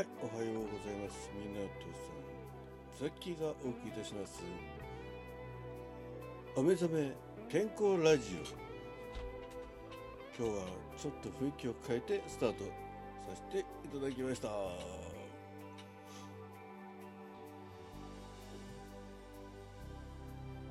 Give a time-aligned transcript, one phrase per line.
[0.00, 1.28] はい、おはようございます。
[1.36, 4.42] みなとさん、ザッキーがお送りいたします。
[6.56, 7.12] お目覚め
[7.50, 8.38] 健康ラジ
[10.38, 10.42] オ。
[10.42, 10.64] 今日は
[10.96, 12.70] ちょっと雰囲気を変えてスタートさ
[13.52, 14.48] せていただきました。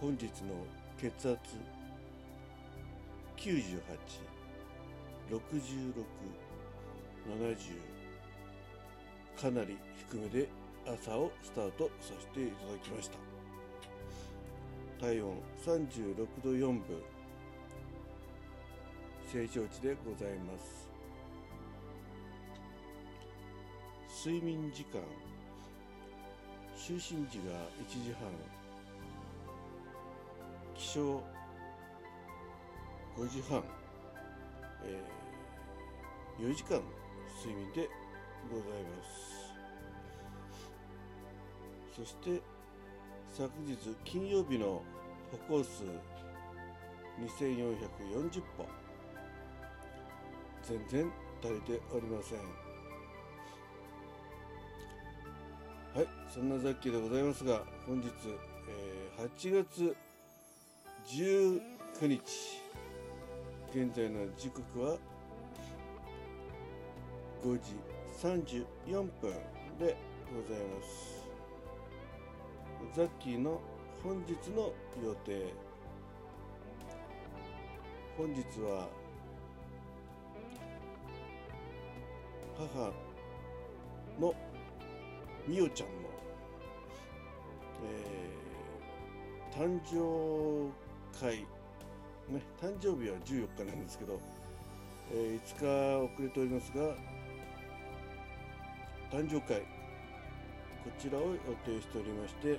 [0.00, 0.64] 本日の
[0.98, 1.36] 血圧
[3.36, 3.82] 98、
[5.30, 5.40] 66、
[7.28, 7.99] 70
[9.40, 9.78] かなり
[10.10, 10.48] 低めで
[10.86, 13.16] 朝をスタートさせていただきました。
[15.00, 16.82] 体温36度4分
[19.32, 20.90] 正常値でございます。
[24.28, 25.00] 睡眠時間。
[26.76, 27.54] 就寝時が
[27.88, 28.28] 1時半。
[30.76, 31.22] 起床
[33.16, 33.62] 5時半、
[34.84, 36.80] えー、4時間
[37.42, 37.88] 睡眠で
[38.48, 39.30] ございます。
[41.96, 42.40] そして
[43.36, 44.82] 昨日金曜日の
[45.48, 45.84] 歩行数
[47.20, 48.66] 2440歩。
[50.62, 52.38] 全然足りておりません。
[55.94, 58.08] はいそんなザッキーでございますが本日、
[58.68, 59.96] えー、8月
[61.08, 62.20] 19日。
[63.72, 64.96] 現在の時刻は
[67.44, 67.99] 5時。
[68.20, 68.66] 34
[69.22, 69.32] 分
[69.78, 69.96] で
[70.28, 71.24] ございます。
[72.94, 73.62] ザッキーの
[74.02, 75.54] 本日の予定
[78.18, 78.88] 本日は
[82.58, 82.92] 母
[84.20, 84.34] の
[85.46, 85.94] みおちゃんの、
[87.84, 90.70] えー、誕生
[91.18, 91.38] 会
[92.28, 94.20] ね誕生日は14日なんですけど、
[95.10, 97.19] えー、5日遅れておりますが
[99.10, 99.60] 誕生会。
[99.60, 102.58] こちらを予定しておりまして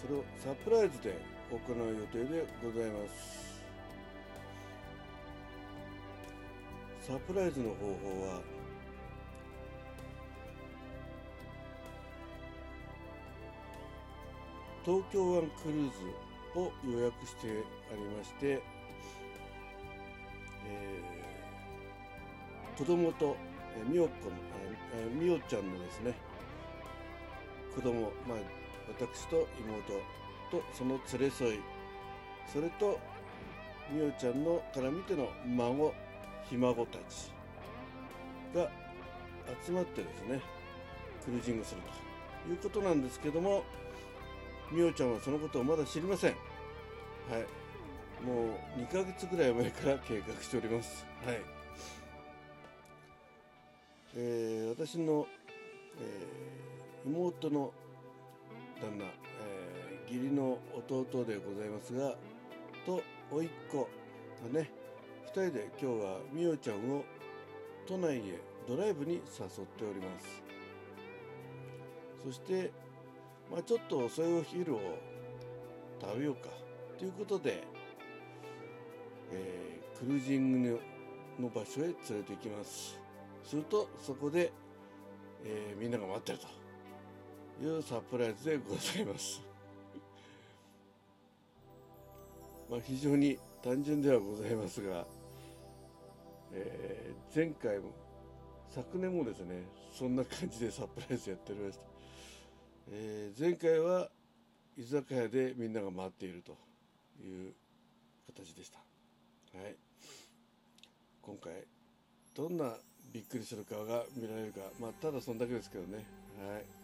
[0.00, 3.48] それをサプライズで行う予定でございます。
[7.00, 7.92] サプライズの方法
[8.26, 8.40] は
[14.84, 17.48] 東京湾クルーズを予約して
[17.90, 18.62] ありまして、
[20.66, 23.36] えー、子供と
[23.76, 24.10] えみおこ
[24.94, 26.14] えみおちゃんのですね
[27.74, 28.38] 子供まあ
[28.88, 29.92] 私と妹
[30.50, 31.60] とその連れ添い
[32.52, 32.98] それと
[33.90, 35.94] みおちゃんのから見ての孫
[36.48, 37.32] ひ孫たち
[38.54, 38.70] が
[39.64, 40.40] 集まってですね
[41.24, 41.80] クルージングする
[42.46, 43.64] ということなんですけども
[44.70, 46.30] みおちゃんはそのことをまだ知りません。
[46.30, 48.24] はい。
[48.24, 51.06] もう2ヶ月ぐらい前から計画しております。
[51.24, 51.57] はい。
[54.20, 55.28] えー、私の、
[56.00, 57.72] えー、妹の
[58.80, 62.16] 旦那、えー、義理の弟でございますが
[62.84, 63.88] と甥っ子
[64.52, 64.72] がね
[65.28, 67.04] 2人で今日はみおちゃんを
[67.86, 69.22] 都内へドライブに誘っ
[69.78, 70.42] ております。
[72.24, 72.72] そして、
[73.50, 74.80] まあ、ちょっと遅いお昼を
[76.00, 76.48] 食べようか
[76.98, 77.62] ということで、
[79.32, 80.80] えー、クルージング
[81.38, 83.07] の場所へ連れて行きます。
[83.48, 84.52] するとそこで、
[85.42, 89.40] えー、みんなが待ってるというサプライズでございます。
[92.68, 95.06] まあ非常に単純ではございますが、
[96.52, 97.92] えー、前回も
[98.68, 99.62] 昨年もですね
[99.94, 101.84] そんな感じでサプライズやっておりました、
[102.88, 104.10] えー、前回は
[104.76, 106.52] 居酒屋でみんなが待っていると
[107.24, 107.54] いう
[108.26, 108.78] 形でした。
[109.58, 109.74] はい。
[111.22, 111.66] 今回
[112.34, 112.78] どんな
[113.12, 114.60] びっくりする顔が見られるか。
[114.80, 116.04] まあただそんだけですけどね。
[116.46, 116.78] はい。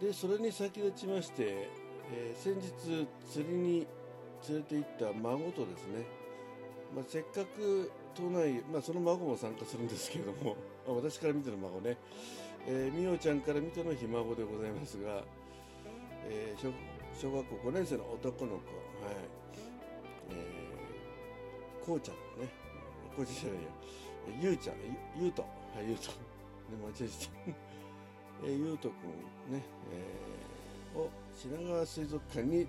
[0.00, 1.68] でそれに先立ちまして、
[2.12, 3.86] えー、先日釣りに
[4.48, 6.04] 連れて行った孫とですね、
[6.94, 11.96] まあ、せっかく都内、まあ、その孫も参加するんですけれども私から見ての孫ね、
[12.66, 15.22] えー、みおちゃんから見てのひ孫でございますが、
[16.28, 16.70] えー、小
[17.18, 18.56] 小学校5年生の男の子。
[18.56, 19.14] はい、
[21.86, 22.50] こうちゃんね、
[23.14, 24.76] こうちゃんじゃないや、ゆうちゃん、
[25.16, 25.48] ゆうと、は
[25.80, 26.16] い、ゆうと、ね、
[26.82, 27.66] 間違えちゃった。
[28.44, 28.92] えゆうとく
[29.48, 29.62] んね、
[29.92, 32.66] えー、を品川水族館に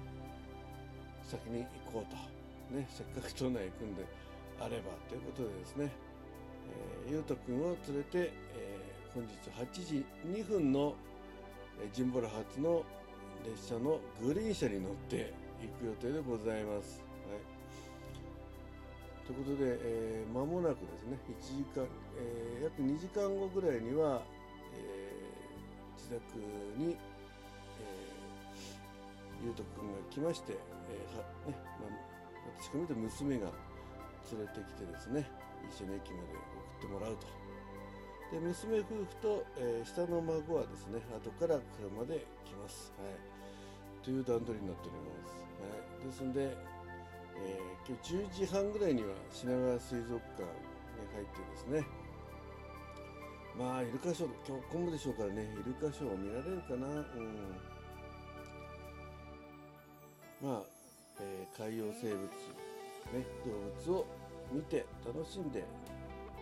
[1.23, 2.37] 先に行こうと。
[2.75, 4.05] ね、せっかく都内行くんで
[4.59, 5.91] あればということでですね、
[7.07, 10.93] えー、ゆうとくんを連れて、えー、本日8時2分の、
[11.81, 12.83] えー、ジンボラ発の
[13.45, 17.06] 列車のグリーン車に乗って行く予定でございます。
[19.27, 21.83] ということで、えー、間もなくですね1時間、
[22.15, 24.23] えー、約2時間後ぐらいには、
[24.71, 26.39] えー、自宅
[26.79, 31.99] に、えー、ゆうとくんが来まして、えーはねまあ、
[32.55, 33.51] 私から見て娘が
[34.31, 35.27] 連れてきてですね
[35.75, 36.31] 一緒に駅まで
[36.79, 37.27] 送ってもらうと。
[38.31, 46.76] で娘夫婦と、えー、下の孫はですね後から車で来ます、はい、という段取りになっております、はい、ですので
[47.45, 50.49] えー、今日10時半ぐらいには品川水族館に
[51.13, 51.87] 入ってですね。
[53.57, 55.47] まあイルカショー今日今後でしょうからね。
[55.53, 56.87] イルカショーを見られるかな。
[56.87, 57.57] うん。
[60.41, 60.61] まあ、
[61.19, 62.21] えー、海洋生物
[63.13, 64.05] ね動物を
[64.51, 65.63] 見て楽しんで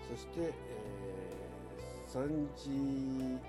[0.09, 2.27] そして、えー、3
[2.57, 3.39] 時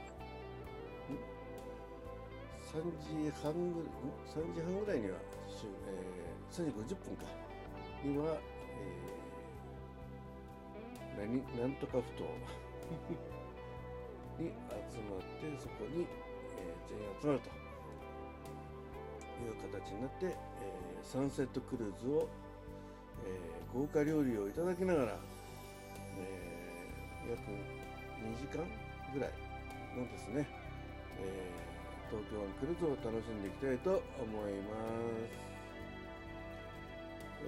[2.76, 3.88] 3時半ぐらい
[4.28, 7.24] 3時半ぐらいには、えー3時50分か。
[8.04, 8.38] には、
[11.16, 12.24] えー、何なんとかふ頭。
[14.38, 16.06] に集まってそこに、
[16.56, 17.50] えー、全員集まると。
[19.36, 22.26] いう形になって、えー、サンセットクルーズを、
[23.26, 25.18] えー、豪華料理をいただきながら、
[26.16, 28.64] えー、約2時間
[29.12, 29.30] ぐらい
[29.94, 30.48] のですね、
[31.20, 31.75] えー、
[32.10, 34.76] 東京湾クルーズを楽しんでいきたいと思いま
[35.42, 35.46] す。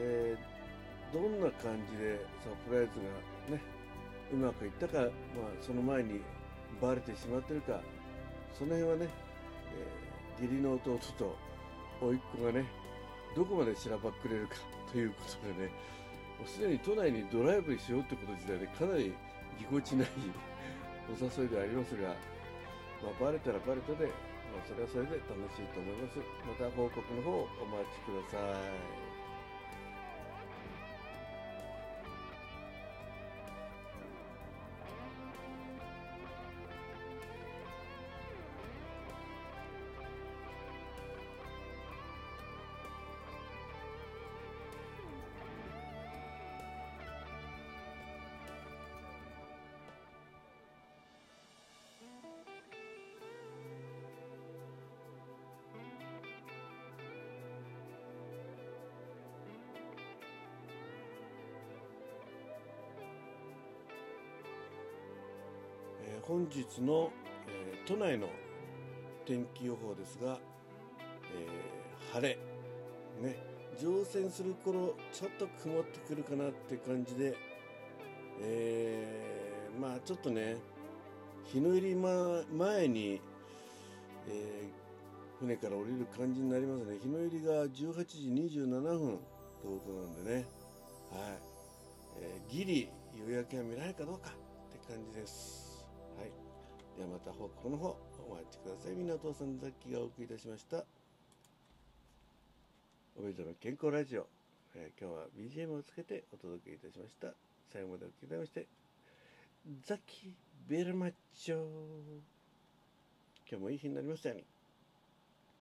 [0.00, 2.92] えー、どんな感じでサプライズ
[3.50, 3.62] がね
[4.32, 5.08] うまくいったか、まあ、
[5.60, 6.20] その前に
[6.80, 7.80] バレてしまってるか
[8.56, 9.08] その辺はね、
[10.38, 11.36] えー、義理の弟と
[12.00, 12.64] 甥っ子がね
[13.34, 14.56] どこまでしらばっくれるか
[14.92, 15.72] ということでね
[16.38, 19.12] もうすでに都内にドライブしようってこと自体でかなり
[19.58, 20.08] ぎこちない
[21.10, 22.14] お誘いではありますが、ま
[23.18, 24.08] あ、バレたらバレたで、
[24.66, 26.18] それはそれで楽しいと思います。
[26.46, 27.30] また報告の方
[27.62, 28.58] お待ちくださ
[29.04, 29.07] い。
[66.28, 67.10] 本日の、
[67.48, 68.28] えー、都内の
[69.26, 70.38] 天気予報ですが、
[71.34, 72.38] えー、晴れ、
[73.26, 73.36] ね、
[73.80, 77.34] 乗船する頃ちょっと曇ってくるかなって感じで、
[78.42, 80.56] えー、まあちょっとね
[81.50, 83.22] 日の入り、前に、
[84.28, 84.68] え、
[85.40, 86.98] 船から降りる感じになりますね。
[87.02, 89.18] 日の入りが18時27分
[89.62, 90.34] ということなんでね。
[90.34, 90.44] はい、
[92.20, 92.90] え、ギリ
[93.26, 94.32] 夕焼けが見られるかどうかっ
[94.78, 95.67] て感じです。
[96.98, 97.96] ではまた報告の方
[98.28, 98.96] お待ちください。
[98.96, 100.84] みんなお父さんザッキーがお送りいたしました。
[103.16, 104.26] おめでとうの健康ラジオ。
[104.74, 105.26] えー、今日は
[105.68, 107.28] BGM をつけてお届けいたしました。
[107.72, 108.66] 最後までお聴きいただきまして、
[109.86, 110.30] ザッキー
[110.68, 111.64] ベルマッチョ
[113.48, 114.57] 今日もいい日になりましたように。